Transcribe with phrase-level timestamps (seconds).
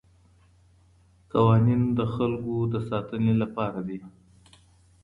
[1.31, 3.99] قوانین د خلګو د ساتنې لپاره دي.